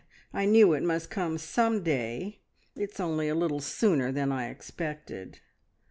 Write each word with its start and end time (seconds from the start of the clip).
I 0.33 0.45
knew 0.47 0.73
it 0.73 0.81
must 0.81 1.11
come 1.11 1.37
some 1.37 1.83
day. 1.83 2.41
It's 2.75 2.99
only 2.99 3.29
a 3.29 3.35
little 3.35 3.59
sooner 3.59 4.11
than 4.11 4.31
I 4.31 4.49
expected." 4.49 5.41